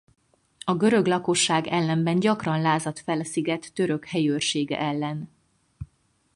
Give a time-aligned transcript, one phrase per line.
[0.65, 5.29] A görög lakosság ellenben gyakran lázadt fel a sziget török helyőrsége ellen.